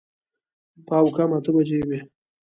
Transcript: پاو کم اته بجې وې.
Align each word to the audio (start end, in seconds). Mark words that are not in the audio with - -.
پاو 0.87 1.07
کم 1.17 1.29
اته 1.37 1.49
بجې 1.55 1.79
وې. 1.87 1.99